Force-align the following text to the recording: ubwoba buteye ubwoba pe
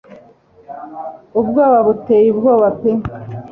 ubwoba 1.39 1.77
buteye 1.87 2.27
ubwoba 2.33 2.67
pe 2.79 2.91